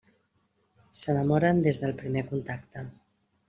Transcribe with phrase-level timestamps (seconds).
[1.03, 2.89] S'enamoren des del primer contacte.